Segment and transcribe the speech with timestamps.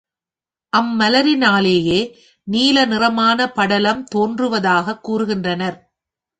[0.73, 1.99] அம்மலரினாலேயே
[2.47, 5.77] நீல நிறமான படலம் தோன்றுவதாகக் கூறுகின்றனர்.